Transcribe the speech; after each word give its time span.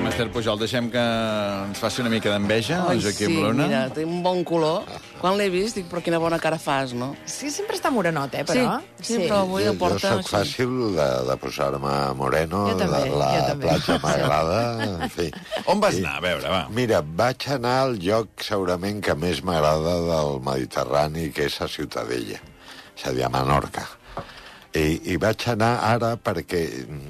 fem, 0.00 0.08
Esther 0.08 0.30
Pujol? 0.32 0.58
Deixem 0.58 0.88
que 0.90 1.00
ens 1.00 1.78
faci 1.80 2.00
una 2.00 2.10
mica 2.10 2.30
d'enveja, 2.32 2.80
el 2.92 3.00
Joaquim 3.02 3.30
sí, 3.34 3.36
Luna? 3.42 3.66
mira, 3.66 3.80
té 3.92 4.04
un 4.06 4.22
bon 4.24 4.42
color. 4.44 4.84
Quan 5.20 5.36
l'he 5.36 5.48
vist, 5.52 5.76
dic, 5.76 5.88
però 5.90 6.00
quina 6.04 6.18
bona 6.22 6.38
cara 6.40 6.58
fas, 6.58 6.94
no? 6.96 7.10
Sí, 7.28 7.50
sempre 7.52 7.76
està 7.76 7.90
morenot, 7.92 8.32
eh, 8.34 8.44
però. 8.48 8.78
Sí, 9.00 9.12
sí, 9.12 9.18
però 9.26 9.42
avui 9.44 9.64
Jo, 9.64 9.72
el 9.74 9.76
jo 9.76 9.80
porta... 9.82 10.14
soc 10.16 10.30
fàcil 10.32 10.72
de, 10.96 11.08
de 11.28 11.36
posar-me 11.42 11.94
moreno, 12.16 12.64
Jo 12.70 12.78
també, 12.80 13.02
de 13.04 13.20
la 13.20 13.30
jo 13.34 13.44
també. 13.50 13.66
platja 13.68 13.98
m'agrada, 14.04 14.60
en 15.04 15.12
fi. 15.12 15.28
On 15.66 15.80
vas 15.84 16.00
anar? 16.00 16.16
A 16.16 16.24
veure, 16.24 16.48
va. 16.48 16.62
Mira, 16.72 17.02
vaig 17.04 17.48
anar 17.58 17.76
al 17.84 17.98
lloc 18.00 18.44
segurament 18.46 19.02
que 19.04 19.14
més 19.18 19.44
m'agrada 19.44 19.98
del 20.08 20.40
Mediterrani, 20.46 21.28
que 21.36 21.48
és 21.50 21.60
a 21.60 21.68
Ciutadella, 21.68 22.40
és 22.96 23.06
a 23.06 23.12
dir, 23.16 23.26
a 23.28 23.32
Menorca. 23.32 23.84
I, 24.70 25.00
I 25.10 25.16
vaig 25.18 25.42
anar 25.50 25.72
ara 25.82 26.12
perquè 26.14 26.60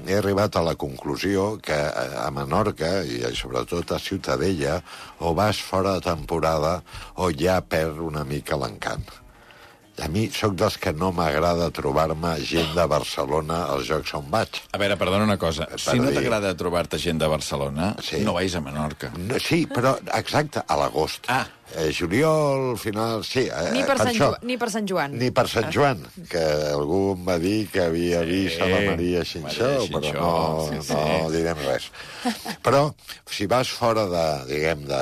he 0.07 0.15
arribat 0.17 0.55
a 0.57 0.63
la 0.65 0.73
conclusió 0.81 1.59
que 1.61 1.77
a 1.77 2.25
Menorca, 2.33 3.03
i 3.05 3.21
sobretot 3.37 3.91
a 3.93 3.99
Ciutadella, 4.01 4.79
o 5.21 5.35
vas 5.37 5.59
fora 5.61 5.93
de 5.99 6.01
temporada 6.07 6.79
o 7.21 7.29
ja 7.29 7.59
perd 7.61 7.99
una 8.01 8.23
mica 8.25 8.57
l'encant. 8.57 9.05
A 10.01 10.07
mi 10.09 10.23
sóc 10.33 10.55
dels 10.57 10.79
que 10.81 10.93
no 10.97 11.11
m'agrada 11.13 11.67
trobar-me 11.69 12.31
gent 12.47 12.71
de 12.73 12.85
Barcelona 12.89 13.67
als 13.69 13.85
jocs 13.91 14.15
on 14.17 14.25
vaig. 14.33 14.57
A 14.73 14.79
veure, 14.81 14.95
perdona 14.97 15.27
una 15.27 15.37
cosa. 15.37 15.67
Per 15.69 15.77
Si 15.83 15.99
no 16.01 16.09
t'agrada 16.15 16.55
trobar-te 16.57 16.97
gent 16.97 17.19
de 17.21 17.27
Barcelona, 17.29 17.91
Sí. 18.01 18.23
no 18.25 18.33
vagis 18.33 18.55
a 18.57 18.61
Menorca. 18.65 19.11
No, 19.19 19.37
sí, 19.37 19.67
però 19.69 19.99
exacte, 20.17 20.63
a 20.65 20.77
l'agost. 20.79 21.29
Ah. 21.29 21.45
Eh, 21.71 21.91
juliol, 21.95 22.75
final... 22.77 23.23
Sí, 23.23 23.45
eh, 23.47 23.69
Ni 23.71 23.83
per, 23.87 23.95
Sant 23.97 24.09
això. 24.11 24.27
Joan, 24.33 24.41
ni 24.49 24.57
per 24.59 24.67
Sant 24.73 24.87
Joan. 24.89 25.13
Ni 25.15 25.29
per 25.31 25.45
Sant 25.47 25.69
Joan, 25.71 26.01
que 26.27 26.41
algú 26.73 27.13
em 27.13 27.21
va 27.27 27.37
dir 27.39 27.69
que 27.71 27.85
havia 27.85 28.19
vist 28.27 28.59
a 28.59 28.67
la 28.67 28.81
Maria 28.89 29.21
Xinxó, 29.23 29.69
però 29.87 30.01
Xinxó, 30.03 30.25
no, 30.25 30.65
sí, 30.67 30.79
sí. 30.89 30.97
no 30.97 31.29
direm 31.31 31.61
res. 31.63 31.85
Però 32.65 32.81
si 33.31 33.47
vas 33.47 33.71
fora 33.71 34.03
de, 34.11 34.25
diguem, 34.49 34.83
de 34.89 34.99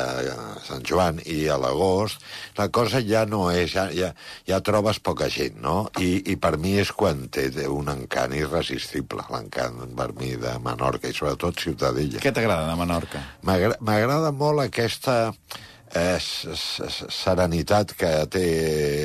Sant 0.68 0.86
Joan 0.86 1.18
i 1.26 1.40
a 1.50 1.58
l'agost, 1.58 2.22
la 2.60 2.70
cosa 2.70 3.02
ja 3.02 3.26
no 3.26 3.48
és... 3.50 3.74
Ja, 3.74 3.88
ja, 3.94 4.12
ja 4.50 4.62
trobes 4.66 5.02
poca 5.02 5.28
gent, 5.34 5.58
no? 5.66 5.88
I, 5.98 6.20
I 6.34 6.38
per 6.42 6.56
mi 6.62 6.76
és 6.82 6.94
quan 6.94 7.26
té 7.34 7.48
un 7.66 7.90
encant 7.92 8.34
irresistible, 8.38 9.26
l'encant 9.34 9.82
per 9.98 10.12
mi 10.22 10.36
de 10.38 10.54
Menorca 10.62 11.10
i 11.10 11.18
sobretot 11.18 11.58
Ciutadella. 11.66 12.22
Què 12.22 12.34
t'agrada 12.34 12.70
de 12.70 12.78
Menorca? 12.80 13.26
M'agra- 13.50 13.78
M'agrada 13.82 14.30
molt 14.36 14.68
aquesta 14.68 15.32
eh, 15.96 16.18
serenitat 16.20 17.94
que 17.98 18.12
té 18.32 18.48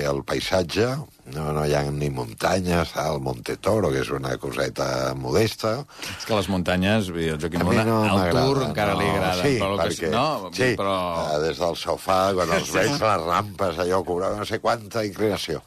el 0.08 0.22
paisatge. 0.26 0.88
No, 1.32 1.46
no 1.56 1.62
hi 1.64 1.72
ha 1.72 1.80
ni 1.88 2.10
muntanyes, 2.12 2.90
el 3.00 3.18
Monte 3.24 3.56
Toro, 3.56 3.88
que 3.94 4.02
és 4.02 4.10
una 4.12 4.34
coseta 4.36 4.86
modesta. 5.16 5.78
És 6.18 6.26
que 6.28 6.36
les 6.36 6.50
muntanyes, 6.52 7.08
el 7.08 7.38
Joaquim 7.40 7.64
Luna, 7.64 7.84
no 7.88 7.98
el 8.12 8.36
tour 8.36 8.60
encara 8.66 8.96
li 8.98 9.08
agrada. 9.08 9.40
Sí, 9.40 9.54
però 9.62 9.70
el 9.72 9.80
que, 9.80 9.86
perquè, 9.88 10.10
no, 10.12 10.52
sí, 10.52 10.70
però... 10.76 10.96
eh, 11.24 11.38
des 11.46 11.60
del 11.62 11.78
sofà, 11.80 12.18
quan 12.36 12.52
els 12.58 12.72
veig 12.76 12.92
les 12.92 13.22
rampes, 13.24 13.80
allò 13.80 14.02
cobrava 14.04 14.36
no 14.42 14.44
sé 14.48 14.60
quanta 14.60 15.04
inclinació. 15.08 15.62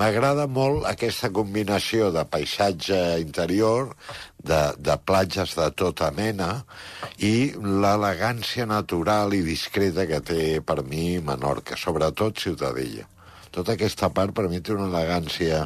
M'agrada 0.00 0.44
molt 0.48 0.84
aquesta 0.88 1.30
combinació 1.32 2.10
de 2.12 2.26
paisatge 2.28 2.98
interior, 3.20 3.94
de, 4.36 4.60
de 4.80 4.96
platges 5.04 5.56
de 5.56 5.70
tota 5.76 6.10
mena, 6.16 6.50
i 7.24 7.52
l'elegància 7.56 8.68
natural 8.68 9.32
i 9.36 9.40
discreta 9.48 10.04
que 10.08 10.20
té 10.20 10.44
per 10.60 10.82
mi 10.84 11.18
Menorca, 11.24 11.76
sobretot 11.76 12.36
Ciutadella. 12.40 13.08
Tota 13.54 13.74
aquesta 13.74 14.10
part 14.14 14.34
per 14.36 14.46
mi 14.50 14.60
té 14.62 14.74
una 14.76 14.86
elegància 14.90 15.64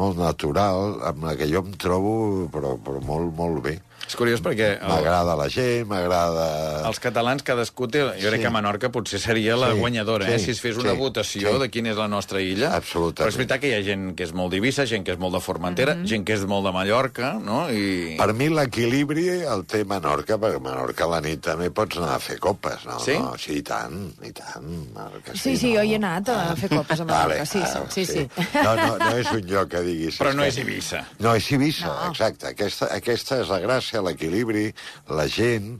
molt 0.00 0.20
natural, 0.20 0.96
amb 1.10 1.26
la 1.28 1.34
que 1.36 1.48
jo 1.50 1.60
em 1.64 1.74
trobo 1.84 2.14
però, 2.54 2.76
però 2.86 3.02
molt, 3.10 3.34
molt 3.40 3.62
bé. 3.66 3.76
És 4.06 4.14
curiós 4.14 4.40
perquè 4.44 4.68
el, 4.78 4.86
M'agrada 4.88 5.34
la 5.38 5.48
gent, 5.50 5.86
m'agrada... 5.90 6.44
els 6.86 7.00
catalans 7.02 7.42
cadascú 7.42 7.88
té... 7.90 8.04
Jo 8.20 8.28
crec 8.30 8.36
Sí. 8.40 8.44
que 8.46 8.50
Menorca 8.54 8.90
potser 8.94 9.18
seria 9.18 9.56
la 9.58 9.72
Sí, 9.72 9.78
guanyadora, 9.80 10.28
eh? 10.30 10.38
sí, 10.38 10.44
Si 10.46 10.50
es 10.52 10.60
fes 10.62 10.76
una 10.78 10.92
sí, 10.92 10.98
votació 11.00 11.54
sí. 11.56 11.58
de 11.64 11.68
quina 11.74 11.90
és 11.90 11.96
la 11.98 12.06
nostra 12.08 12.40
illa. 12.40 12.70
Absolutament. 12.76 13.24
Però 13.24 13.32
és 13.32 13.38
veritat 13.40 13.60
que 13.64 13.70
hi 13.72 13.74
ha 13.74 13.82
gent 13.82 14.12
que 14.14 14.22
és 14.28 14.32
molt 14.36 14.52
d'Ibissa, 14.54 14.86
gent 14.86 15.02
que 15.04 15.12
és 15.16 15.18
molt 15.18 15.34
de 15.34 15.40
Formentera, 15.42 15.96
gent 16.06 16.24
que 16.28 16.36
és 16.36 16.44
molt 16.46 16.64
de 16.68 16.72
Mallorca, 16.76 17.32
no? 17.42 17.64
I... 17.70 18.14
Per 18.20 18.28
mi 18.36 18.46
l'equilibri 18.52 19.26
el 19.42 19.64
té 19.66 19.82
Menorca, 19.88 20.38
perquè 20.38 20.60
Menorca 20.62 21.04
a 21.08 21.10
la 21.16 21.20
nit 21.24 21.42
també 21.42 21.70
pots 21.74 21.98
anar 21.98 22.14
a 22.16 22.22
fer 22.22 22.38
copes, 22.38 22.86
no? 22.86 23.00
Sí? 23.02 23.16
No, 23.18 23.34
sí, 23.40 23.58
i 23.58 23.62
tant, 23.66 23.98
i 24.22 24.30
tant. 24.36 24.70
Menorca, 24.94 25.34
Sí, 25.34 25.56
sí, 25.56 25.72
no. 25.72 25.80
jo 25.80 25.86
hi 25.88 25.96
he 25.96 25.98
anat 25.98 26.30
a 26.30 26.38
fer 26.58 26.70
copes 26.70 27.00
a 27.02 27.08
Menorca. 27.08 27.44
Sí, 27.46 27.60
ah, 27.64 27.82
sí, 27.90 28.04
sí, 28.06 28.22
sí. 28.22 28.46
No, 28.62 28.76
no, 28.78 28.88
no 29.02 29.10
és 29.18 29.32
un 29.34 29.42
lloc 29.50 29.70
que 29.74 29.82
diguis... 29.86 30.20
Però 30.22 30.32
no 30.36 30.46
és 30.46 30.58
Eivissa. 30.62 31.02
No, 31.18 31.34
és 31.34 31.50
Eivissa, 31.52 31.86
No. 31.90 32.10
exacte. 32.12 32.52
Aquesta, 32.54 32.88
aquesta 32.94 33.40
és 33.42 33.48
la 33.50 33.58
gràcia, 33.62 33.95
l'equilibri, 34.04 34.68
la 35.08 35.26
gent, 35.30 35.76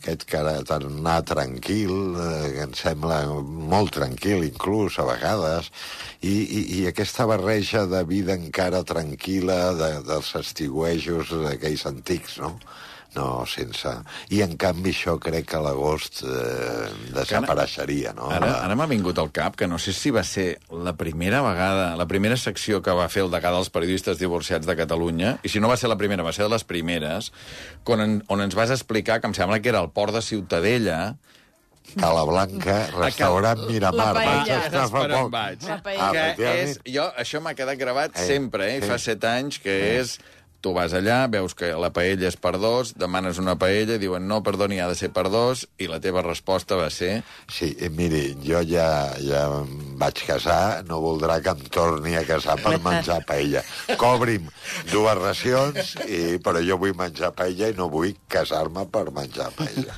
aquest 0.00 0.24
tarannà 0.68 1.18
tranquil, 1.28 1.92
eh, 2.16 2.52
que 2.54 2.62
em 2.64 2.74
sembla 2.76 3.20
molt 3.72 3.92
tranquil, 3.98 4.44
inclús, 4.46 4.98
a 4.98 5.06
vegades, 5.08 5.70
i, 6.20 6.32
i, 6.32 6.60
i 6.80 6.86
aquesta 6.88 7.26
barreja 7.28 7.84
de 7.90 8.00
vida 8.08 8.36
encara 8.38 8.84
tranquil·la, 8.86 9.60
de, 9.76 9.90
dels 10.08 10.32
estigüejos 10.40 11.34
aquells 11.52 11.84
antics, 11.90 12.38
no? 12.40 12.56
No, 13.16 13.44
sense... 13.50 13.90
I, 14.30 14.38
en 14.44 14.52
canvi, 14.60 14.92
això 14.94 15.16
crec 15.18 15.48
que 15.50 15.56
a 15.58 15.62
l'agost 15.64 16.20
eh, 16.22 16.90
desapareixeria, 17.16 18.12
no? 18.14 18.28
Ara, 18.30 18.52
ara 18.64 18.76
m'ha 18.78 18.86
vingut 18.90 19.18
al 19.18 19.32
cap 19.34 19.56
que 19.58 19.66
no 19.66 19.78
sé 19.82 19.92
si 19.96 20.12
va 20.14 20.22
ser 20.26 20.60
la 20.70 20.92
primera 20.98 21.40
vegada, 21.42 21.96
la 21.98 22.06
primera 22.10 22.36
secció 22.38 22.78
que 22.86 22.94
va 22.94 23.08
fer 23.10 23.24
el 23.26 23.32
degà 23.32 23.50
dels 23.54 23.70
periodistes 23.74 24.20
divorciats 24.22 24.68
de 24.68 24.76
Catalunya, 24.78 25.36
i 25.42 25.50
si 25.50 25.58
no 25.62 25.68
va 25.72 25.76
ser 25.80 25.90
la 25.90 25.98
primera, 25.98 26.22
va 26.26 26.32
ser 26.36 26.46
de 26.46 26.52
les 26.54 26.64
primeres, 26.64 27.32
on, 27.90 28.00
en, 28.06 28.16
on 28.30 28.44
ens 28.46 28.54
vas 28.54 28.70
explicar, 28.70 29.18
que 29.20 29.26
em 29.30 29.34
sembla 29.34 29.58
que 29.60 29.72
era 29.74 29.82
el 29.82 29.90
port 29.90 30.14
de 30.14 30.22
Ciutadella, 30.22 31.16
Cala 31.98 32.22
Blanca, 32.22 32.84
restaurant 33.00 33.64
Miramar. 33.66 34.12
La 34.14 34.20
paella. 34.22 34.44
Vaig 34.44 34.66
estar 34.68 34.84
fa 34.92 35.00
poc. 35.10 35.30
vaig. 35.32 35.64
La 35.66 35.74
Ah, 35.74 35.80
paella. 35.82 36.10
que 36.12 36.20
efectivament. 36.28 36.68
és, 36.86 36.94
jo, 36.94 37.06
això 37.18 37.40
m'ha 37.42 37.54
quedat 37.58 37.80
gravat 37.80 38.14
Eh, 38.14 38.26
sempre, 38.28 38.68
eh? 38.76 38.80
sí. 38.84 38.86
Fa 38.92 38.98
set 39.02 39.24
anys, 39.26 39.58
que 39.64 39.74
és... 39.98 40.20
Tu 40.60 40.72
vas 40.76 40.92
allà, 40.92 41.24
veus 41.32 41.54
que 41.56 41.70
la 41.80 41.88
paella 41.88 42.26
és 42.28 42.36
per 42.36 42.58
dos, 42.60 42.90
demanes 43.00 43.38
una 43.40 43.54
paella, 43.56 43.96
diuen 44.00 44.26
no, 44.28 44.42
perdoni, 44.44 44.76
ha 44.76 44.90
de 44.90 44.96
ser 44.98 45.08
per 45.16 45.30
dos, 45.32 45.62
i 45.80 45.86
la 45.88 46.00
teva 46.04 46.20
resposta 46.26 46.76
va 46.76 46.90
ser... 46.92 47.22
Sí, 47.48 47.70
eh, 47.80 47.88
miri, 47.88 48.34
jo 48.44 48.60
ja, 48.68 48.84
ja 49.24 49.46
em 49.62 49.94
vaig 50.00 50.20
casar, 50.28 50.82
no 50.88 51.00
voldrà 51.00 51.38
que 51.40 51.54
em 51.56 51.62
torni 51.72 52.12
a 52.18 52.26
casar 52.28 52.58
per 52.60 52.74
menjar 52.86 53.22
paella. 53.28 53.62
Cobri'm 54.00 54.50
dues 54.92 55.16
racions, 55.22 55.94
i, 56.04 56.36
però 56.44 56.60
jo 56.66 56.76
vull 56.82 56.92
menjar 56.98 57.32
paella 57.36 57.72
i 57.72 57.78
no 57.78 57.88
vull 57.92 58.12
casar-me 58.28 58.84
per 58.92 59.06
menjar 59.16 59.48
paella. 59.56 59.96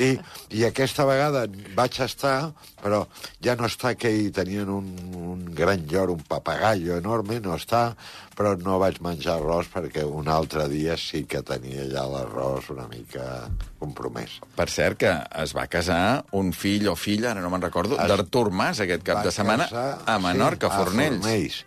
I, 0.00 0.14
I 0.56 0.64
aquesta 0.70 1.04
vegada 1.08 1.44
vaig 1.76 2.00
estar, 2.06 2.54
però 2.80 3.04
ja 3.44 3.58
no 3.60 3.68
està 3.68 3.92
aquell, 3.92 4.32
tenien 4.32 4.72
un, 4.72 4.88
un 5.12 5.44
gran 5.52 5.84
llor, 5.92 6.16
un 6.16 6.24
papagallo 6.24 6.96
enorme, 6.96 7.36
no 7.44 7.60
està, 7.60 7.90
però 8.40 8.54
no 8.56 8.78
vaig 8.80 8.96
menjar 9.04 9.36
arròs 9.36 9.68
perquè 9.68 9.89
un 10.06 10.28
altre 10.30 10.68
dia 10.70 10.96
sí 11.00 11.24
que 11.28 11.42
tenia 11.42 11.86
ja 11.90 12.06
l'arròs 12.06 12.70
una 12.70 12.86
mica 12.90 13.48
compromès. 13.80 14.38
Per 14.56 14.68
cert, 14.70 15.00
que 15.00 15.12
es 15.42 15.54
va 15.56 15.66
casar 15.72 16.24
un 16.38 16.52
fill 16.56 16.88
o 16.90 16.96
filla, 16.96 17.32
ara 17.32 17.42
no 17.42 17.50
me'n 17.50 17.66
recordo, 17.66 17.98
d'Artur 17.98 18.50
Mas 18.54 18.80
aquest 18.84 19.02
cap 19.06 19.24
de 19.26 19.32
setmana 19.34 19.66
casar, 19.68 19.88
a 20.06 20.18
Menorca, 20.22 20.68
sí, 20.68 20.74
a 20.74 20.84
Fornells. 20.84 21.18
A 21.18 21.26
Fornells. 21.26 21.64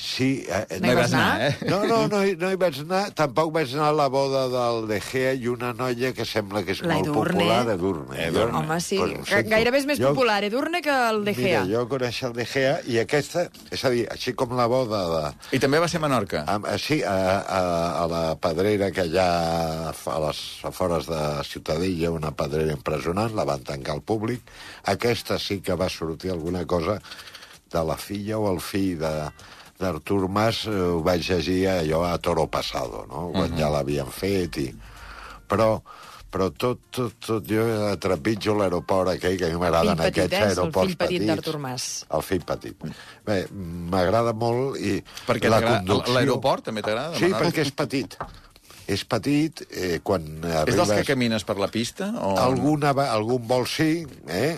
Sí, 0.00 0.46
eh, 0.48 0.78
No 0.80 0.88
hi 0.90 0.94
vas 0.96 1.12
anar? 1.12 1.40
eh? 1.50 1.56
No, 1.68 1.82
no, 1.84 2.06
no, 2.08 2.22
hi- 2.24 2.36
no 2.40 2.48
hi 2.50 2.56
vaig 2.56 2.78
anar. 2.80 3.10
Tampoc 3.12 3.50
vaig 3.52 3.74
anar 3.74 3.90
a 3.90 3.96
la 3.98 4.06
boda 4.08 4.46
del 4.48 4.86
De 4.88 4.96
Gea 5.04 5.34
i 5.36 5.46
una 5.52 5.74
noia 5.76 6.14
que 6.16 6.24
sembla 6.24 6.62
que 6.64 6.72
és 6.72 6.80
La 6.80 6.94
molt 6.94 7.10
Edurne. 7.10 7.34
popular, 7.34 7.68
Edurne. 7.74 8.22
Edurne. 8.28 8.56
Home, 8.62 8.78
sí. 8.80 8.96
Pues. 8.96 9.28
Gairebé 9.50 9.82
és 9.82 9.86
més 9.90 10.00
Jo- 10.00 10.14
popular 10.14 10.38
Edurne 10.48 10.80
que 10.80 10.88
el 11.10 11.20
De 11.26 11.34
Gea. 11.34 11.64
Mira, 11.66 11.76
jo 11.82 11.84
coneixo 11.90 12.28
el 12.28 12.32
De 12.32 12.46
Gea 12.46 12.80
i 12.86 12.96
aquesta, 12.98 13.44
és 13.70 13.84
a 13.84 13.90
dir, 13.92 14.06
així 14.10 14.32
com 14.32 14.56
la 14.56 14.66
boda 14.72 15.02
de... 15.12 15.34
I 15.52 15.60
també 15.60 15.78
va 15.78 15.86
ser 15.92 16.00
a 16.00 16.06
Menorca. 16.06 16.44
A, 16.48 16.56
a, 16.56 16.78
sí, 16.78 17.02
a, 17.04 17.18
a, 17.44 17.60
a 18.04 18.06
la 18.08 18.24
pedrera 18.40 18.90
que 18.96 19.04
hi 19.04 19.18
ha 19.20 19.90
a 19.92 20.18
les 20.26 20.42
afores 20.64 21.06
de 21.12 21.20
Ciutadella, 21.44 22.10
una 22.10 22.32
pedrera 22.32 22.72
impressionant, 22.72 23.34
la 23.36 23.44
van 23.44 23.60
tancar 23.68 23.98
al 23.98 24.02
públic. 24.02 24.40
Aquesta 24.84 25.38
sí 25.38 25.60
que 25.60 25.74
va 25.76 25.90
sortir 25.92 26.30
alguna 26.32 26.64
cosa 26.64 27.00
de 27.70 27.84
la 27.84 27.96
filla 28.00 28.38
o 28.38 28.48
el 28.50 28.60
fill 28.64 28.96
de 28.98 29.14
d'Artur 29.80 30.28
Mas, 30.28 30.64
eh, 30.68 30.76
ho 30.94 31.00
vaig 31.06 31.24
llegir 31.26 31.64
allò 31.72 32.04
a 32.06 32.16
Toro 32.22 32.46
Pasado, 32.52 33.06
no? 33.10 33.30
quan 33.34 33.56
ja 33.58 33.72
l'havien 33.72 34.08
fet 34.14 34.60
i... 34.62 34.68
Però, 35.50 35.80
però 36.30 36.46
tot, 36.54 36.84
tot, 36.94 37.16
tot, 37.18 37.46
jo 37.50 37.64
trepitjo 37.98 38.54
l'aeroport 38.54 39.10
aquell, 39.16 39.34
que 39.40 39.48
a 39.48 39.50
mi 39.50 39.58
m'agraden 39.58 39.96
Fill 39.96 40.04
petit, 40.04 40.20
aquests 40.20 40.36
eh? 40.36 40.44
És 40.44 40.52
el 40.52 40.60
aeroports 40.60 40.92
fill 40.92 41.00
petit 41.00 41.16
petits. 41.16 41.30
d'Artur 41.32 41.62
Mas. 41.64 41.86
El 42.18 42.22
fill 42.28 42.44
petit. 42.46 42.86
Bé, 43.26 43.38
m'agrada 43.96 44.36
molt 44.44 44.78
i 44.78 45.00
Perquè 45.26 45.50
la 45.50 45.58
conducció... 45.64 46.14
l'aeroport 46.14 46.70
també 46.70 46.86
t'agrada, 46.86 47.18
Sí, 47.18 47.32
perquè 47.34 47.66
és 47.66 47.74
petit. 47.82 48.14
És 48.90 49.02
petit, 49.06 49.60
eh, 49.70 50.00
quan 50.02 50.24
És 50.42 50.54
arribes... 50.62 50.78
dels 50.80 50.90
que 51.00 51.04
camines 51.12 51.44
per 51.46 51.54
la 51.62 51.68
pista? 51.70 52.08
O... 52.18 52.32
Alguna, 52.42 52.90
algun 53.12 53.44
vol 53.46 53.66
sí, 53.70 54.02
eh? 54.26 54.56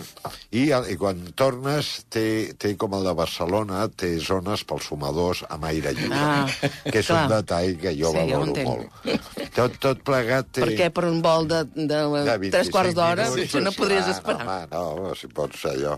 I, 0.57 0.63
i 0.73 0.95
quan 0.97 1.21
tornes 1.37 1.91
té, 2.13 2.25
té 2.57 2.71
com 2.81 2.95
el 2.97 3.05
de 3.05 3.13
Barcelona, 3.19 3.83
té 3.93 4.15
zones 4.23 4.63
pels 4.65 4.87
fumadors 4.89 5.43
amb 5.53 5.67
aire 5.69 5.93
lliure, 5.93 6.17
Ah, 6.17 6.47
que 6.89 6.99
és 7.03 7.07
clar. 7.11 7.23
un 7.27 7.33
detall 7.35 7.77
que 7.83 7.93
jo 7.99 8.09
Sí, 8.13 8.17
valoro 8.21 8.49
entenc. 8.49 8.67
molt. 8.69 9.49
Tot, 9.53 9.77
tot 9.83 10.01
plegat 10.07 10.49
té... 10.55 10.65
Perquè 10.65 10.89
per 10.95 11.05
un 11.11 11.21
vol 11.21 11.45
de, 11.51 11.63
de, 11.75 11.87
de 11.87 12.37
25 12.47 12.53
tres 12.57 12.73
quarts 12.73 12.97
d'hora 12.97 13.29
potser 13.33 13.61
no 13.63 13.71
sí, 13.75 13.81
podries 13.83 14.09
esperar. 14.17 14.45
No, 14.73 14.83
home, 14.83 15.07
no, 15.11 15.15
si 15.19 15.29
pot 15.29 15.53
ser 15.59 15.75
allò. 15.77 15.97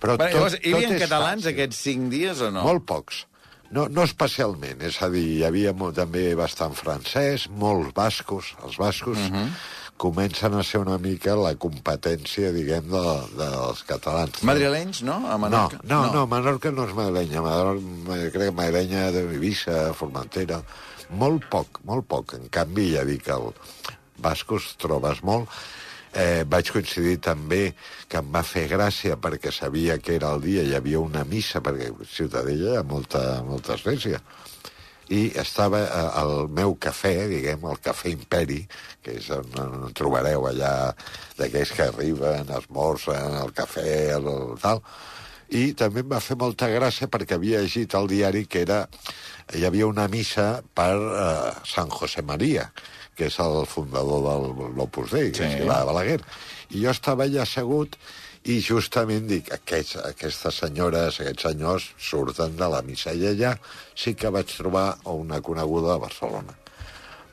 Però 0.00 0.16
Bueno, 0.16 0.26
tot, 0.28 0.34
llavors, 0.36 0.58
hi 0.62 0.72
havia 0.76 0.88
tot 0.90 0.96
és 0.98 1.02
catalans 1.06 1.42
fàcil. 1.44 1.54
aquests 1.54 1.78
cinc 1.88 2.10
dies 2.12 2.40
o 2.44 2.50
no? 2.52 2.64
Molt 2.66 2.84
pocs. 2.88 3.22
No, 3.70 3.86
no 3.90 4.04
especialment, 4.06 4.82
és 4.86 4.98
a 5.02 5.08
dir, 5.10 5.24
hi 5.38 5.42
havia 5.46 5.72
molt, 5.74 5.96
també 5.98 6.34
bastant 6.38 6.74
francès, 6.78 7.48
molts 7.50 7.92
bascos. 7.96 8.52
Els 8.64 8.76
bascos 8.78 9.18
uh 9.18 9.32
-huh. 9.32 9.48
comencen 9.96 10.54
a 10.54 10.62
ser 10.62 10.80
una 10.80 10.98
mica 10.98 11.34
la 11.34 11.54
competència, 11.54 12.52
diguem, 12.52 12.88
de, 12.90 13.04
dels 13.36 13.82
catalans. 13.82 14.42
Madrilenys, 14.42 15.02
no? 15.02 15.16
A 15.26 15.36
No, 15.36 15.38
Menorca? 15.38 15.80
no, 15.82 16.06
no, 16.06 16.12
no, 16.12 16.26
Menorca 16.26 16.70
no 16.70 16.84
és 16.86 16.94
madrilenya. 16.94 17.42
Menorca, 17.42 18.30
crec 18.30 18.48
que 18.48 18.50
madrilenya 18.50 19.10
d'Eivissa, 19.10 19.92
Formentera. 19.94 20.62
Molt 21.10 21.48
poc, 21.48 21.80
molt 21.84 22.06
poc. 22.06 22.34
En 22.34 22.48
canvi, 22.48 22.92
ja 22.94 23.04
dic, 23.04 23.28
el 23.28 23.52
bascos 24.18 24.76
trobes 24.78 25.22
molt. 25.22 25.48
Eh, 26.16 26.44
vaig 26.48 26.70
coincidir 26.72 27.18
també 27.20 27.74
que 28.08 28.20
em 28.22 28.28
va 28.32 28.40
fer 28.46 28.64
gràcia 28.70 29.18
perquè 29.20 29.50
sabia 29.52 29.98
que 30.00 30.14
era 30.16 30.30
el 30.32 30.40
dia, 30.40 30.62
hi 30.64 30.72
havia 30.78 31.02
una 31.02 31.26
missa, 31.28 31.60
perquè 31.60 31.90
Ciutadella 32.08 32.72
hi 32.72 32.78
ha 32.80 32.84
molta, 32.88 33.24
molta 33.44 33.74
església. 33.76 34.22
I 35.12 35.26
estava 35.38 35.82
eh, 35.84 36.06
al 36.22 36.48
meu 36.48 36.72
cafè, 36.80 37.12
diguem, 37.28 37.68
el 37.68 37.82
Cafè 37.84 38.14
Imperi, 38.14 38.62
que 39.04 39.18
és 39.20 39.28
on, 39.36 39.52
on 39.60 39.92
trobareu 39.98 40.48
allà 40.48 40.72
d'aquells 41.36 41.74
que 41.76 41.90
arriben, 41.90 42.48
esmorzen, 42.62 43.36
el 43.42 43.52
cafè, 43.60 43.92
el, 44.16 44.32
el 44.32 44.56
tal, 44.64 44.80
i 45.54 45.68
també 45.78 46.02
em 46.02 46.10
va 46.10 46.18
fer 46.24 46.34
molta 46.40 46.66
gràcia 46.72 47.06
perquè 47.06 47.36
havia 47.36 47.60
llegit 47.62 47.94
al 47.94 48.08
diari 48.10 48.46
que 48.50 48.64
era 48.64 48.80
hi 49.54 49.62
havia 49.68 49.86
una 49.86 50.08
missa 50.10 50.62
per 50.74 50.94
eh, 50.96 51.52
Sant 51.68 51.92
José 51.92 52.24
Maria, 52.26 52.66
que 53.16 53.30
és 53.30 53.38
el 53.42 53.64
fundador 53.70 54.22
del 54.26 54.76
l'Opus 54.76 55.16
Dei, 55.16 55.32
Sí. 55.32 55.42
que 55.42 55.64
va 55.68 55.80
a 55.80 55.88
Balaguer. 55.88 56.20
I 56.70 56.84
jo 56.84 56.90
estava 56.90 57.24
allà 57.24 57.42
assegut 57.42 57.96
i 58.44 58.60
justament 58.60 59.26
dic, 59.26 59.50
aquests, 59.52 59.96
aquestes 60.04 60.60
senyores, 60.62 61.20
aquests 61.20 61.48
senyors 61.48 61.88
surten 61.98 62.56
de 62.56 62.68
la 62.68 62.82
missa 62.82 63.12
i 63.12 63.26
allà 63.26 63.56
sí 63.94 64.14
que 64.14 64.30
vaig 64.30 64.46
trobar 64.46 64.98
una 65.04 65.40
coneguda 65.40 65.94
de 65.96 66.04
Barcelona 66.06 66.54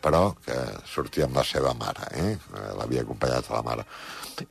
però 0.03 0.33
que 0.43 0.55
sortia 0.83 1.29
amb 1.29 1.37
la 1.39 1.45
seva 1.47 1.71
mare, 1.79 2.09
eh? 2.19 2.33
l'havia 2.75 3.05
acompanyat 3.05 3.47
a 3.47 3.53
la 3.55 3.61
mare. 3.63 3.85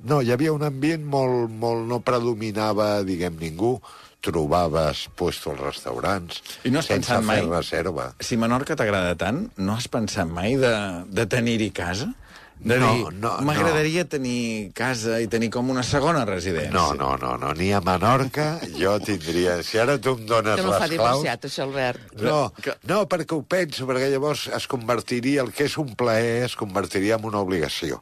No, 0.09 0.23
hi 0.23 0.33
havia 0.33 0.55
un 0.55 0.65
ambient 0.65 1.05
molt, 1.05 1.51
molt... 1.51 1.85
no 1.91 2.01
predominava, 2.01 3.03
diguem, 3.05 3.37
ningú, 3.37 3.75
trobaves 4.23 5.09
puestos 5.19 5.53
als 5.53 5.63
restaurants, 5.67 6.43
I 6.65 6.71
no 6.71 6.79
has 6.81 6.87
sense 6.89 7.11
pensat 7.11 7.27
mai- 7.27 7.43
reserva. 7.45 8.13
Si 8.23 8.39
Menorca 8.41 8.77
t'agrada 8.79 9.17
tant, 9.19 9.49
no 9.59 9.75
has 9.77 9.89
pensat 9.91 10.31
mai 10.31 10.57
de, 10.57 10.73
de 11.11 11.27
tenir-hi 11.27 11.71
casa? 11.75 12.13
De 12.63 12.77
No, 12.79 12.93
dir, 12.95 13.09
no, 13.19 13.31
m'agradaria 13.43 14.05
tenir 14.07 14.71
casa 14.79 15.17
i 15.19 15.27
tenir 15.27 15.49
com 15.51 15.73
una 15.73 15.83
segona 15.83 16.21
residència. 16.29 16.71
No, 16.71 16.93
no, 16.95 17.17
no, 17.19 17.33
no, 17.37 17.49
ni 17.59 17.73
a 17.75 17.81
Menorca 17.83 18.61
jo 18.79 18.93
tindria... 19.03 19.57
Si 19.67 19.81
ara 19.83 19.97
tu 19.99 20.13
em 20.15 20.23
dones 20.31 20.61
Que 20.61 20.63
no 20.69 20.71
fa 20.77 20.87
les 20.87 20.95
claus... 20.95 21.17
divorciat, 21.19 21.49
això, 21.49 21.65
Albert. 21.67 22.13
No, 22.23 22.53
Que- 22.63 22.77
no, 22.87 23.01
perquè 23.11 23.35
ho 23.35 23.43
penso, 23.43 23.89
perquè 23.91 24.13
llavors 24.13 24.47
es 24.55 24.69
convertiria, 24.71 25.43
el 25.43 25.51
que 25.51 25.67
és 25.67 25.75
un 25.83 25.91
plaer 25.99 26.45
es 26.47 26.55
convertiria 26.55 27.19
en 27.19 27.27
una 27.33 27.43
obligació. 27.43 27.99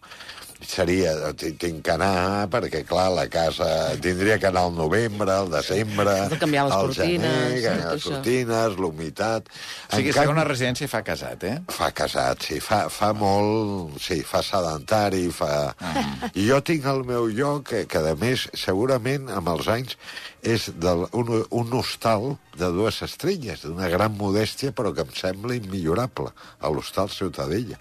Seria, 0.61 1.15
ti- 1.41 1.55
tinc 1.57 1.79
que 1.87 1.93
anar, 1.95 2.45
perquè, 2.53 2.83
clar, 2.85 3.07
la 3.17 3.25
casa... 3.33 3.67
Tindria 4.03 4.37
que 4.39 4.49
anar 4.51 4.67
al 4.69 4.75
novembre, 4.77 5.33
al 5.33 5.49
desembre, 5.51 6.13
Has 6.27 6.35
de 6.35 6.39
canviar 6.43 6.67
les 6.69 6.75
al 6.77 6.91
cortines, 6.91 7.23
gener, 7.25 7.63
canviar 7.65 7.95
les 7.95 8.05
cortines, 8.05 8.77
l'humitat... 8.77 9.49
O 9.49 9.97
sigui, 9.97 10.13
En 10.13 10.19
canvi- 10.19 10.45
residència 10.51 10.89
fa 10.93 11.01
casat, 11.07 11.47
eh? 11.49 11.55
Fa 11.73 11.89
casat, 11.97 12.45
sí, 12.45 12.61
fa, 12.61 12.83
fa 12.93 13.13
molt... 13.17 13.97
Sí, 14.05 14.21
fa 14.27 14.43
sedentari, 14.45 15.31
fa... 15.33 15.51
Ah. 15.81 16.05
I 16.35 16.45
jo 16.51 16.61
tinc 16.61 16.85
el 16.93 17.03
meu 17.09 17.31
lloc, 17.33 17.65
que, 17.73 17.87
que 17.89 18.05
a 18.13 18.15
més, 18.21 18.45
segurament, 18.53 19.31
amb 19.33 19.49
els 19.57 19.71
anys, 19.73 19.97
és 20.45 20.69
del, 20.77 21.07
un, 21.17 21.33
un 21.49 21.73
hostal 21.81 22.35
de 22.61 22.69
dues 22.77 23.01
estrelles, 23.09 23.65
d'una 23.65 23.89
gran 23.89 24.13
modèstia, 24.21 24.77
però 24.77 24.93
que 24.93 25.09
em 25.09 25.17
sembla 25.17 25.57
immillorable, 25.57 26.35
a 26.61 26.69
l'hostal 26.69 27.09
Ciutadella 27.09 27.81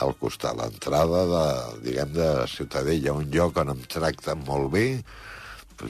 al 0.00 0.14
costat, 0.20 0.56
l'entrada 0.58 1.24
de, 1.34 1.44
diguem, 1.88 2.12
de 2.16 2.30
Ciutadella, 2.48 3.12
un 3.16 3.28
lloc 3.32 3.56
on 3.62 3.74
em 3.76 3.82
tracten 3.88 4.42
molt 4.46 4.70
bé, 4.72 4.86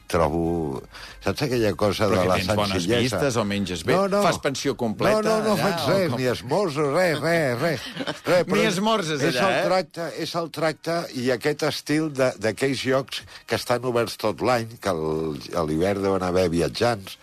trobo... 0.06 0.80
Saps 1.24 1.42
aquella 1.48 1.72
cosa 1.74 2.06
Però 2.06 2.14
de 2.14 2.22
que 2.22 2.28
la 2.30 2.36
tens 2.38 2.54
bones 2.54 2.76
senzillesa? 2.78 3.02
vistes 3.18 3.36
o 3.40 3.44
menges 3.44 3.82
bé? 3.84 3.96
Fas 4.22 4.38
pensió 4.38 4.76
completa 4.78 5.18
No, 5.24 5.38
no, 5.40 5.48
no 5.48 5.54
allà, 5.56 5.64
faig 5.64 5.88
res, 5.88 6.04
com? 6.12 6.20
ni 6.20 6.28
esmorzo, 6.30 6.84
res, 6.94 7.18
res, 7.20 7.58
res. 7.60 7.88
res 8.30 8.46
Ni 8.54 8.62
esmorzes 8.68 9.18
és 9.26 9.34
allà, 9.34 9.48
el 9.48 9.56
eh? 9.58 9.64
Tracte, 9.66 10.06
és 10.22 10.34
el 10.38 10.50
tracte 10.54 10.96
i 11.18 11.26
aquest 11.34 11.66
estil 11.68 12.08
de- 12.14 12.30
d'aquells 12.38 12.84
llocs 12.86 13.24
que 13.50 13.58
estan 13.58 13.84
oberts 13.90 14.14
tot 14.22 14.40
l'any, 14.46 14.78
que 14.80 14.94
el- 14.94 15.42
a 15.58 15.66
l'hivern 15.66 16.06
deuen 16.06 16.22
haver 16.22 16.46
viatjants, 16.54 17.18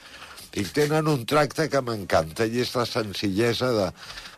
i 0.59 0.63
tenen 0.73 1.07
un 1.07 1.23
tracte 1.29 1.69
que 1.71 1.81
m'encanta, 1.85 2.45
i 2.51 2.59
és 2.65 2.75
la 2.75 2.83
senzillesa 2.89 3.71
de 3.79 3.87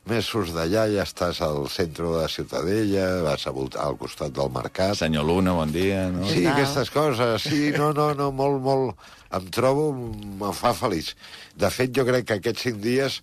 mesos 0.08 0.54
d'allà, 0.56 0.88
ja 0.94 1.04
estàs 1.06 1.42
al 1.46 1.68
centre 1.70 2.06
de 2.08 2.22
la 2.22 2.28
Ciutadella, 2.32 3.22
vas 3.26 3.46
a 3.48 3.52
voltar 3.52 3.84
al 3.86 3.98
costat 4.00 4.32
del 4.34 4.50
mercat, 4.54 4.96
Senyor 5.02 5.26
Luna, 5.28 5.54
bon 5.54 5.72
dia. 5.72 6.08
No? 6.14 6.26
Sí, 6.30 6.44
tal? 6.44 6.54
aquestes 6.54 6.90
coses, 6.94 7.42
sí, 7.44 7.72
no, 7.78 7.92
no, 7.94 8.14
no, 8.14 8.32
molt, 8.32 8.62
molt... 8.62 8.96
Em 9.30 9.46
trobo, 9.54 9.92
em 9.94 10.42
fa 10.58 10.72
feliç. 10.74 11.12
De 11.54 11.70
fet, 11.70 11.92
jo 11.94 12.02
crec 12.08 12.26
que 12.26 12.40
aquests 12.40 12.64
cinc 12.66 12.80
dies 12.82 13.20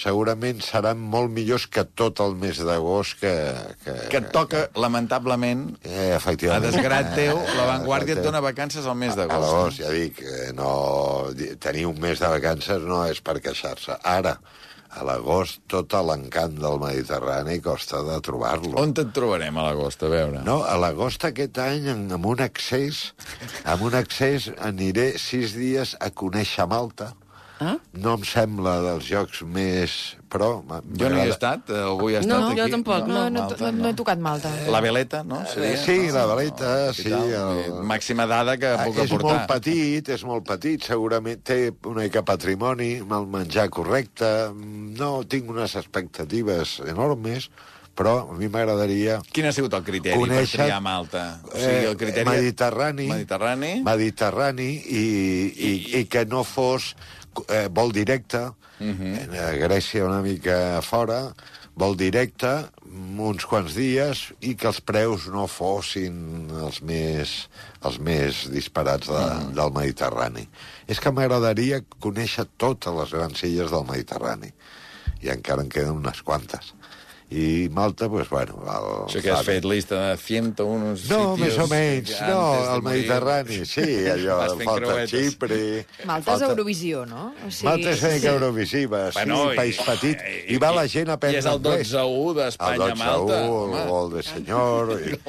segurament 0.00 0.62
seran 0.64 0.96
molt 0.96 1.28
millors 1.28 1.66
que 1.68 1.82
tot 1.84 2.22
el 2.24 2.32
mes 2.40 2.56
d'agost 2.64 3.18
que... 3.20 3.32
Que, 3.84 3.96
Que 4.08 4.22
et 4.22 4.30
toca, 4.32 4.62
lamentablement, 4.80 5.66
Eh, 5.84 6.14
a 6.14 6.16
efectivament. 6.16 6.64
desgrat 6.64 7.10
teu, 7.18 7.36
Eh, 7.44 7.56
la 7.58 7.66
Vanguardia 7.74 8.16
et 8.16 8.22
dona 8.24 8.40
vacances 8.40 8.86
al 8.88 8.96
mes 8.96 9.12
A 9.12 9.16
d'agost. 9.20 9.42
l'agost, 9.44 9.82
ja 9.82 9.90
dic, 9.92 10.22
eh, 10.24 10.52
no... 10.56 11.28
Tenir 11.60 11.84
un 11.90 12.00
mes 12.00 12.16
de 12.18 12.32
vacances 12.32 12.80
no 12.88 13.02
és 13.04 13.20
per 13.20 13.36
queixar-se. 13.44 13.98
Ara, 14.02 14.38
a 14.90 15.04
l'agost, 15.06 15.60
tot 15.70 15.94
l'encant 16.06 16.56
del 16.58 16.78
Mediterrani 16.82 17.60
costa 17.62 18.02
de 18.06 18.16
trobar-lo. 18.26 18.74
On 18.80 18.90
et 18.90 19.12
trobarem 19.14 19.56
a 19.56 19.68
l'agost, 19.68 20.02
a 20.02 20.10
veure? 20.10 20.42
No, 20.46 20.60
a 20.66 20.76
l'agost 20.80 21.24
aquest 21.28 21.60
any, 21.62 21.86
amb 21.94 22.26
un 22.26 22.42
accés, 22.42 23.10
amb 23.64 23.86
un 23.86 23.94
accés 23.98 24.50
aniré 24.58 25.12
sis 25.22 25.54
dies 25.58 25.94
a 26.00 26.10
conèixer 26.10 26.66
Malta. 26.70 27.12
Ah? 27.60 27.74
No 27.92 28.14
em 28.16 28.22
sembla 28.24 28.78
dels 28.80 29.04
jocs 29.04 29.42
més... 29.44 30.16
Però... 30.32 30.46
Jo 30.96 31.08
no 31.10 31.18
hi 31.18 31.26
he 31.26 31.32
estat, 31.34 31.68
eh, 31.74 31.80
algú 31.82 32.06
hi 32.08 32.14
ha 32.16 32.20
estat 32.22 32.30
No, 32.30 32.46
aquí. 32.48 32.60
jo 32.60 32.68
tampoc, 32.72 33.08
No, 33.10 33.24
no, 33.28 33.40
Malta, 33.42 33.58
no, 33.66 33.72
no 33.82 33.88
he 33.90 33.96
tocat 33.98 34.20
Malta. 34.22 34.52
La 34.72 34.80
veleta, 34.80 35.20
no? 35.26 35.40
Seria, 35.50 35.76
Sí, 35.76 35.96
no? 36.06 36.14
la 36.14 36.22
veleta, 36.30 36.70
No, 36.86 36.94
sí, 36.94 37.10
el- 37.12 37.82
Màxima 37.90 38.24
dada 38.30 38.56
que 38.56 38.70
Ah, 38.70 38.84
puc 38.86 38.96
és 39.02 39.10
aportar. 39.10 39.34
molt 39.34 39.46
petit, 39.50 40.08
és 40.08 40.24
molt 40.24 40.46
petit, 40.46 40.82
segurament 40.88 41.42
té 41.44 41.58
una 41.84 42.00
mica 42.06 42.22
patrimoni, 42.24 43.00
amb 43.02 43.12
el 43.18 43.26
menjar 43.26 43.68
correcte, 43.68 44.30
no 44.54 45.10
tinc 45.24 45.50
unes 45.50 45.74
expectatives 45.76 46.78
enormes, 46.86 47.50
però 47.94 48.30
a 48.30 48.32
mi 48.36 48.48
m'agradaria 48.48 49.20
Quin 49.32 49.46
ha 49.46 49.52
sigut 49.52 49.74
el 49.74 49.82
criteri 49.84 50.16
Conèixer- 50.18 50.56
per 50.56 50.66
triar 50.70 50.80
Malta? 50.80 51.40
O 51.44 51.56
sigui, 51.58 51.86
el 51.90 51.96
criteri... 51.96 52.26
Eh, 52.28 52.30
Mediterrani, 52.40 53.06
Mediterrani. 53.08 53.72
Mediterrani 53.84 54.70
i, 54.86 55.04
i, 55.56 55.72
i 56.00 56.04
que 56.06 56.24
no 56.26 56.44
fos 56.44 56.94
eh, 57.48 57.68
vol 57.70 57.92
directe, 57.92 58.38
uh 58.48 58.56
Mhm. 58.80 59.28
-huh. 59.28 59.38
a 59.44 59.52
Grècia 59.68 60.06
una 60.06 60.22
mica 60.22 60.80
fora, 60.80 61.34
vol 61.74 61.96
directe, 61.96 62.48
uns 63.18 63.44
quants 63.46 63.74
dies, 63.74 64.32
i 64.40 64.54
que 64.54 64.66
els 64.66 64.80
preus 64.80 65.26
no 65.28 65.46
fossin 65.46 66.48
els 66.64 66.80
més, 66.82 67.48
els 67.84 67.98
més 67.98 68.48
disparats 68.50 69.06
de, 69.06 69.12
Mhm. 69.12 69.52
del 69.54 69.70
Mediterrani. 69.72 70.48
És 70.88 70.98
que 70.98 71.10
m'agradaria 71.12 71.82
conèixer 72.00 72.46
totes 72.56 72.92
les 72.94 73.10
grans 73.12 73.42
illes 73.44 73.70
del 73.70 73.84
Mediterrani, 73.84 74.50
i 75.20 75.28
encara 75.28 75.60
en 75.62 75.68
queden 75.68 75.90
unes 76.00 76.22
quantes. 76.22 76.72
I 77.30 77.68
Malta, 77.70 78.08
doncs, 78.10 78.28
bueno... 78.28 78.56
El, 78.66 78.86
Això 79.06 79.20
que 79.22 79.30
has 79.30 79.46
fet 79.46 79.66
lista 79.68 80.00
de 80.02 80.16
101 80.18 80.80
no, 80.82 80.96
sitios 80.98 81.38
més 81.38 81.58
o 81.62 81.66
menys, 81.70 82.14
no, 82.26 82.40
morir 82.42 82.82
Mediterrani, 82.88 83.58
sí, 83.70 83.84
allò, 84.10 84.38
falta 84.58 84.74
creuetes. 84.80 85.12
Xipre... 85.14 85.60
Malta 86.10 86.24
és 86.24 86.26
falta... 86.26 86.48
Eurovisió, 86.50 87.04
no? 87.06 87.28
O 87.46 87.52
sigui, 87.52 87.68
Malta 87.68 87.92
és 87.94 88.02
una 88.02 88.12
mica 88.16 88.34
Eurovisiva, 88.34 89.04
sí, 89.12 89.20
Bueno, 89.20 89.40
un 89.44 89.60
país 89.62 89.78
petit, 89.86 90.26
i, 90.42 90.58
va 90.58 90.72
la 90.74 90.86
gent 90.90 91.06
a 91.06 91.14
I 91.14 91.20
aprendre 91.20 91.44
és 91.44 91.50
el 91.52 91.60
anglès. 91.60 91.94
12-1 91.94 92.36
d'Espanya 92.40 92.88
El 92.88 92.96
a 92.96 93.00
Malta. 93.04 93.40
12-1, 93.46 93.60
home. 93.60 93.78
el 93.84 93.92
gol 93.94 94.14
de 94.16 94.26
senyor... 94.32 94.96
I... 94.98 95.20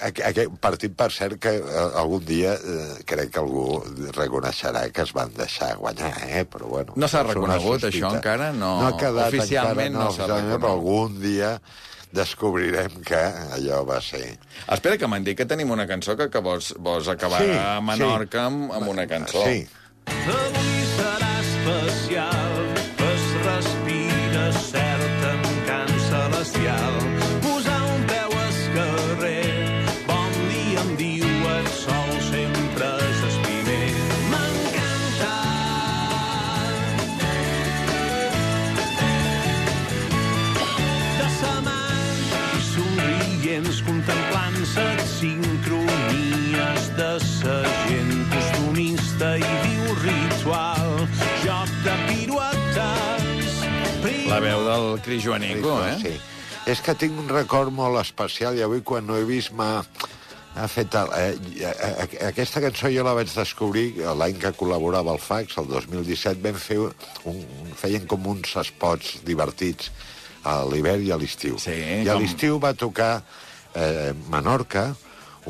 Aqu- 0.00 0.24
Aquest 0.24 0.54
partit, 0.58 0.94
per 0.96 1.10
cert, 1.12 1.36
que 1.38 1.50
eh, 1.60 1.84
algun 2.00 2.24
dia 2.24 2.54
eh, 2.56 3.02
crec 3.06 3.30
que 3.34 3.38
algú 3.42 3.82
reconeixerà 4.16 4.86
que 4.90 5.02
es 5.04 5.12
van 5.14 5.30
deixar 5.36 5.74
guanyar, 5.76 6.14
eh? 6.30 6.44
però 6.48 6.66
bueno... 6.70 6.94
No 6.96 7.06
s'ha 7.08 7.22
reconegut, 7.28 7.82
sospita. 7.84 8.08
això, 8.08 8.14
encara? 8.16 8.52
No. 8.56 8.72
no 8.80 8.86
ha 8.88 8.96
quedat 8.98 9.28
Oficialment 9.34 9.92
encara, 9.92 10.04
no 10.04 10.10
s'ha 10.10 10.24
oficialment, 10.24 10.48
però 10.56 10.72
reconegut. 10.72 10.72
algun 10.72 11.20
dia 11.22 11.52
descobrirem 12.12 12.98
que 13.06 13.20
allò 13.58 13.82
va 13.88 14.00
ser... 14.04 14.24
Espera, 14.66 14.96
que 15.00 15.06
m'han 15.08 15.24
dit 15.28 15.36
que 15.38 15.46
tenim 15.48 15.70
una 15.72 15.86
cançó 15.88 16.16
que, 16.18 16.26
que 16.32 16.42
vols, 16.44 16.72
vols 16.80 17.08
acabar 17.12 17.40
Sí, 17.44 17.52
a 17.56 17.78
Menorca 17.84 18.42
sí. 18.42 18.44
amb, 18.48 18.72
amb 18.80 18.88
una 18.96 19.06
cançó. 19.08 19.44
Sí, 19.46 19.62
Avui 20.08 20.82
serà 20.96 21.30
especial, 21.40 22.41
La 54.32 54.40
veu 54.40 54.62
del 54.64 54.86
Cris 55.04 55.20
Joanico, 55.26 55.74
eh? 55.84 55.96
Sí. 56.00 56.12
És 56.72 56.80
que 56.80 56.94
tinc 56.96 57.18
un 57.20 57.26
record 57.28 57.68
molt 57.74 57.98
especial 58.00 58.56
i 58.56 58.62
avui 58.64 58.80
quan 58.86 59.04
no 59.04 59.18
he 59.20 59.26
vist 59.28 59.52
m'ha 59.52 59.82
ha 60.56 60.68
fet... 60.72 60.94
El, 60.96 61.10
eh, 61.16 61.68
eh, 61.68 62.06
aquesta 62.30 62.62
cançó 62.64 62.88
jo 62.92 63.04
la 63.04 63.12
vaig 63.16 63.28
descobrir 63.32 63.84
l'any 64.16 64.38
que 64.40 64.54
col·laborava 64.56 65.12
al 65.12 65.20
Fax, 65.20 65.58
el 65.60 65.68
2017, 65.68 66.40
vam 66.44 66.56
fer 66.60 66.78
un, 66.80 67.44
feien 67.76 68.08
com 68.08 68.24
uns 68.32 68.56
spots 68.70 69.18
divertits 69.28 69.92
a 70.48 70.62
l'hivern 70.64 71.04
i 71.04 71.12
a 71.12 71.20
l'estiu. 71.20 71.60
Sí, 71.60 71.76
I 71.76 72.08
a 72.08 72.14
com- 72.14 72.24
l'estiu 72.24 72.56
va 72.62 72.72
tocar 72.72 73.14
eh, 73.76 74.12
Menorca, 74.32 74.90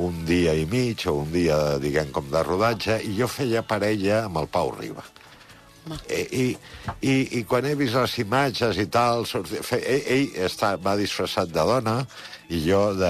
un 0.03 0.23
dia 0.27 0.55
i 0.59 0.67
mig, 0.67 1.07
o 1.07 1.21
un 1.23 1.31
dia, 1.31 1.77
diguem, 1.79 2.11
com 2.11 2.27
de 2.31 2.43
rodatge, 2.43 2.99
i 3.07 3.15
jo 3.19 3.31
feia 3.31 3.63
parella 3.63 4.25
amb 4.25 4.43
el 4.43 4.51
Pau 4.51 4.75
Riba. 4.75 5.03
I, 6.09 6.21
i, 6.31 6.43
i, 7.01 7.13
I 7.39 7.43
quan 7.49 7.65
he 7.67 7.73
vist 7.75 7.95
les 7.97 8.17
imatges 8.23 8.77
i 8.79 8.85
tal, 8.91 9.25
sorti, 9.27 9.59
fe, 9.65 9.81
ell, 9.83 10.03
ell 10.15 10.45
està, 10.47 10.75
va 10.79 10.93
disfressat 10.99 11.49
de 11.51 11.65
dona 11.67 11.97
i 12.49 12.61
jo 12.63 12.93
de, 12.95 13.09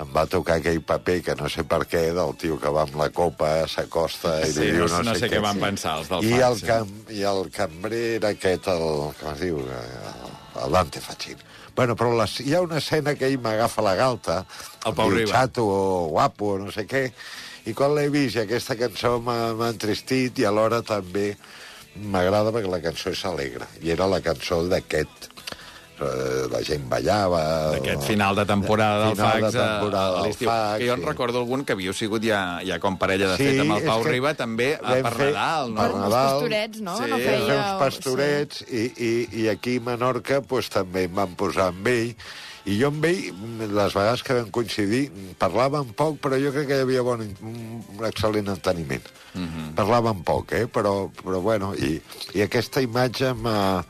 em 0.00 0.08
va 0.14 0.26
tocar 0.28 0.58
aquell 0.60 0.80
paper 0.84 1.18
que 1.24 1.34
no 1.36 1.48
sé 1.52 1.64
per 1.68 1.82
què, 1.88 2.06
del 2.16 2.32
tio 2.40 2.56
que 2.60 2.72
va 2.72 2.82
amb 2.86 2.96
la 3.00 3.10
copa, 3.12 3.50
s'acosta 3.68 4.38
i 4.46 4.52
Sí, 4.52 4.60
li 4.64 4.70
diu 4.76 4.86
no- 4.88 5.02
no, 5.02 5.10
no 5.10 5.14
sé 5.20 5.28
què 5.32 5.40
van 5.44 5.56
Sí. 5.60 5.64
pensar 5.66 5.98
els 6.00 6.08
del 6.12 6.24
I 6.24 6.32
Fax, 6.32 6.46
el, 6.48 6.56
sí. 6.60 6.66
cam, 6.66 6.94
I 7.18 7.22
el 7.32 7.50
cambrer 7.50 8.02
era 8.18 8.32
aquest, 8.36 8.68
el, 8.72 8.86
com 9.20 9.32
es 9.34 9.40
diu, 9.40 9.60
el, 9.60 10.24
el 10.64 10.72
Dante 10.78 11.00
Fachin. 11.04 11.36
Bueno, 11.76 11.92
però 11.96 12.14
les, 12.16 12.38
hi 12.40 12.54
ha 12.56 12.62
una 12.64 12.78
escena 12.80 13.12
que 13.14 13.26
ell 13.28 13.38
m'agafa 13.44 13.82
la 13.84 13.94
galta, 13.98 14.38
El 14.86 14.94
Pau 14.96 15.10
diu 15.12 15.18
Riba. 15.26 15.32
xato 15.36 15.64
o 15.68 16.08
guapo 16.14 16.54
no 16.58 16.70
sé 16.72 16.86
què, 16.88 17.10
i 17.66 17.74
quan 17.76 17.92
l'he 17.96 18.08
vist 18.08 18.36
i 18.38 18.44
aquesta 18.46 18.76
cançó 18.80 19.18
m'ha 19.20 19.68
entristit 19.68 20.38
i 20.40 20.44
alhora 20.48 20.80
també 20.86 21.34
m'agrada 22.02 22.52
perquè 22.52 22.70
la 22.70 22.82
cançó 22.84 23.10
és 23.14 23.24
alegre. 23.24 23.66
I 23.82 23.90
era 23.96 24.06
la 24.10 24.20
cançó 24.20 24.62
d'aquest... 24.68 25.32
Eh, 25.96 26.44
la 26.52 26.58
gent 26.60 26.82
ballava... 26.90 27.38
D'aquest 27.72 28.02
final 28.04 28.36
de 28.36 28.44
temporada 28.44 29.06
del 29.06 29.14
Final 29.16 29.36
de 29.40 29.46
Fax 29.46 29.54
a- 29.56 29.62
temporada 29.80 30.08
a 30.10 30.16
del 30.18 30.26
l'estiu. 30.28 30.48
Fax, 30.50 30.78
Que 30.82 30.86
jo 30.90 30.92
en 30.92 31.00
sí. 31.00 31.06
recordo 31.08 31.38
algun 31.40 31.62
que 31.64 31.72
havíeu 31.72 31.94
sigut 31.96 32.20
ja, 32.28 32.40
ja 32.68 32.76
com 32.82 32.98
parella 33.00 33.30
de 33.30 33.38
Sí, 33.40 33.46
fet 33.48 33.62
amb 33.64 33.78
el 33.78 33.86
Pau 33.88 34.02
que 34.04 34.10
Riba, 34.12 34.34
també 34.36 34.74
a 34.76 34.92
per 35.00 35.14
Nadal, 35.16 35.72
no? 35.72 35.80
per 35.80 35.86
uns 35.94 36.02
Nadal. 36.04 36.26
pastorets, 36.34 36.80
no? 36.84 36.96
Sí, 36.98 37.08
no 37.08 37.16
Vam 37.16 37.24
feia... 37.24 37.46
fer 37.46 37.56
uns 37.56 37.80
pastorets 37.80 38.60
i, 38.68 38.82
i, 39.08 39.12
i 39.40 39.48
aquí 39.54 39.78
a 39.80 39.86
Menorca 39.88 40.42
pues, 40.44 40.68
també 40.68 41.06
em 41.08 41.16
van 41.16 41.32
posar 41.40 41.70
amb 41.72 41.88
ell 41.88 42.12
i 42.66 42.78
jo 42.80 42.88
amb 42.90 43.04
ell, 43.06 43.28
les 43.60 43.94
vegades 43.94 44.22
que 44.26 44.34
vam 44.34 44.50
coincidir, 44.54 45.04
parlàvem 45.38 45.92
poc, 45.98 46.18
però 46.22 46.38
jo 46.42 46.50
crec 46.54 46.66
que 46.70 46.80
hi 46.80 46.84
havia 46.86 47.04
bon, 47.06 47.22
un 47.22 48.02
excel·lent 48.08 48.50
enteniment. 48.50 49.06
Mm. 49.34 49.46
-hmm. 49.46 49.74
Parlàvem 49.78 50.22
poc, 50.24 50.52
eh? 50.52 50.66
però, 50.66 51.08
però 51.22 51.40
bueno, 51.40 51.74
i, 51.74 52.00
i 52.34 52.42
aquesta 52.42 52.80
imatge 52.82 53.32
m'ha 53.34 53.84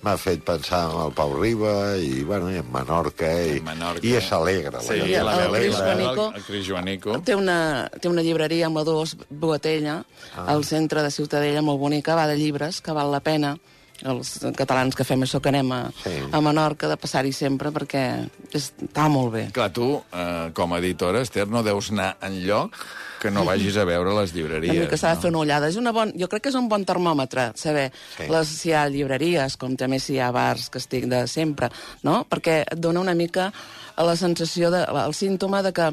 m'ha 0.00 0.16
fet 0.16 0.44
pensar 0.46 0.84
en 0.92 1.00
el 1.06 1.12
Pau 1.12 1.32
Riba 1.40 1.96
i, 1.98 2.22
bueno, 2.22 2.50
i 2.52 2.56
en 2.60 2.68
Menorca, 2.72 3.26
i, 3.42 3.56
En 3.58 3.64
Menorca. 3.64 4.06
i 4.06 4.14
és 4.14 4.32
alegre. 4.32 4.80
Sí, 4.80 5.00
la 5.10 5.36
veu 5.36 5.54
el 5.54 5.60
Cris 5.62 5.76
Joanico- 5.76 6.28
el, 6.28 6.36
el 6.36 6.44
Cris 6.44 6.66
Joanico. 6.68 7.18
Té 7.20 7.34
una, 7.34 7.90
té 8.00 8.08
una 8.08 8.22
llibreria 8.22 8.66
amb 8.66 8.78
dos 8.86 9.16
Boatella, 9.28 10.04
ah. 10.36 10.44
al 10.46 10.64
centre 10.64 11.02
de 11.02 11.10
Ciutadella, 11.10 11.62
molt 11.62 11.80
bonica, 11.80 12.14
va 12.14 12.28
de 12.28 12.36
llibres, 12.36 12.80
que 12.80 12.92
val 12.92 13.10
la 13.10 13.20
pena 13.20 13.56
els 14.04 14.38
catalans 14.56 14.94
que 14.94 15.04
fem 15.04 15.22
això 15.26 15.40
que 15.42 15.48
anem 15.48 15.72
a, 15.72 15.80
Sí. 16.04 16.10
a 16.30 16.40
Menorca 16.40 16.88
de 16.88 16.96
passar-hi 16.96 17.32
sempre 17.32 17.70
perquè 17.74 18.28
està 18.54 19.08
molt 19.10 19.32
bé. 19.32 19.44
Clar, 19.52 19.72
tu, 19.72 20.02
eh, 20.12 20.50
com 20.54 20.72
a 20.72 20.78
editora, 20.78 21.20
Esther, 21.22 21.48
no 21.48 21.62
deus 21.62 21.90
anar 21.90 22.16
en 22.22 22.40
lloc 22.46 22.74
que 23.18 23.32
no 23.32 23.44
vagis 23.44 23.76
a 23.76 23.84
veure 23.84 24.12
les 24.14 24.32
llibreries. 24.32 24.70
Una 24.76 24.84
mica 24.84 24.96
s'ha 24.96 25.14
de 25.16 25.20
fer 25.22 25.30
una 25.30 25.38
ullada. 25.40 25.66
És 25.68 25.74
una 25.76 25.90
bon, 25.90 26.12
jo 26.14 26.28
crec 26.28 26.42
que 26.44 26.48
és 26.50 26.54
un 26.54 26.68
bon 26.68 26.84
termòmetre, 26.84 27.48
saber 27.56 27.90
Sí. 27.92 28.22
sí. 28.22 28.28
les, 28.30 28.46
si 28.48 28.68
hi 28.68 28.72
ha 28.74 28.88
llibreries, 28.88 29.56
com 29.56 29.74
també 29.76 29.98
si 29.98 30.14
hi 30.14 30.20
ha 30.20 30.30
bars 30.30 30.68
que 30.70 30.78
estic 30.78 31.06
de 31.10 31.26
sempre, 31.26 31.68
no? 32.04 32.24
Perquè 32.30 32.60
et 32.70 32.78
dona 32.78 33.00
una 33.00 33.14
mica 33.14 33.52
la 33.96 34.14
sensació, 34.14 34.70
de, 34.70 34.84
el 34.84 35.14
símptoma 35.14 35.60
de 35.62 35.72
que 35.72 35.92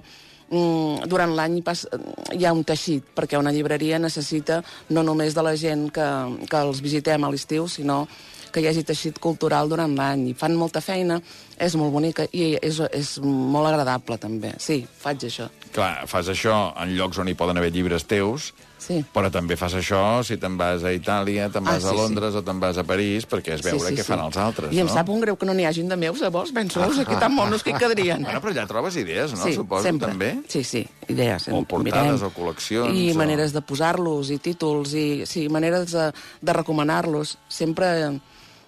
mm, 0.49 1.07
durant 1.07 1.33
l'any 1.35 1.61
pas- 1.63 1.87
hi 2.33 2.45
ha 2.45 2.53
un 2.53 2.63
teixit, 2.63 3.03
perquè 3.15 3.37
una 3.37 3.51
llibreria 3.51 3.99
necessita 3.99 4.63
no 4.89 5.03
només 5.03 5.33
de 5.35 5.43
la 5.43 5.55
gent 5.55 5.91
que, 5.91 6.07
que 6.49 6.57
els 6.57 6.81
visitem 6.81 7.23
a 7.23 7.29
l'estiu, 7.29 7.67
sinó 7.67 8.07
que 8.51 8.61
hi 8.61 8.67
hagi 8.67 8.85
teixit 8.87 9.19
cultural 9.19 9.67
durant 9.67 9.91
l'any. 9.97 10.29
I 10.29 10.33
fan 10.33 10.55
molta 10.55 10.79
feina, 10.79 11.21
és 11.57 11.75
molt 11.79 11.93
bonica 11.93 12.25
i 12.31 12.55
és, 12.61 12.79
és 12.91 13.17
molt 13.23 13.67
agradable, 13.69 14.17
també. 14.17 14.53
Sí, 14.59 14.81
faig 14.99 15.23
això. 15.27 15.49
Clar, 15.75 16.05
fas 16.07 16.27
això 16.31 16.73
en 16.81 16.95
llocs 16.97 17.17
on 17.19 17.27
hi 17.27 17.33
poden 17.35 17.57
haver 17.57 17.71
llibres 17.71 18.05
teus, 18.07 18.53
Sí. 18.85 18.99
però 19.15 19.31
també 19.33 19.55
fas 19.57 19.73
això 19.73 20.21
si 20.23 20.35
te'n 20.37 20.57
vas 20.59 20.83
a 20.83 20.91
Itàlia, 20.93 21.47
te'n 21.49 21.63
vas 21.65 21.83
Ah, 21.83 21.87
a 21.87 21.91
sí, 21.91 21.97
Londres 21.97 22.35
o 22.35 22.43
te'n 22.43 22.59
vas 22.59 22.77
a 22.77 22.83
París, 22.83 23.25
perquè 23.25 23.55
és 23.55 23.63
veure 23.63 23.89
què 23.95 24.03
fan 24.05 24.19
els 24.19 24.37
altres, 24.37 24.71
I 24.75 24.79
em 24.83 24.85
no? 24.85 24.93
sap 24.93 25.09
un 25.09 25.19
greu 25.23 25.35
que 25.37 25.45
no 25.47 25.55
n'hi 25.55 25.65
hagin 25.65 25.89
de 25.89 25.95
meus, 25.97 26.19
llavors, 26.21 26.51
ben 26.53 26.69
sols, 26.69 26.99
aquí 26.99 27.15
tan 27.17 27.33
monos 27.33 27.63
que 27.63 27.71
hi 27.71 27.79
quedarien. 27.79 28.21
Bueno, 28.21 28.39
però 28.41 28.53
ja 28.53 28.67
trobes 28.67 28.95
idees, 28.97 29.31
no? 29.33 29.43
sí, 29.43 29.53
Suposo, 29.55 29.83
sempre. 29.83 30.09
també? 30.09 30.29
Sí, 30.47 30.63
sí, 30.63 30.85
idees. 31.07 31.47
O 31.49 31.63
portades 31.63 32.21
o 32.21 32.29
col·leccions, 32.29 32.93
I 32.93 33.11
o- 33.11 33.15
maneres 33.17 33.53
de 33.53 33.61
posar-los, 33.61 34.29
i 34.29 34.37
títols, 34.37 34.93
i 34.93 35.25
sí, 35.25 35.47
maneres 35.49 35.91
de, 35.91 36.11
de 36.41 36.53
recomanar-los. 36.53 37.37
Sempre 37.49 38.19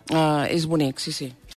eh, 0.09 0.47
és 0.49 0.65
bonic, 0.65 0.97
sí, 0.99 1.11
sí. 1.11 1.31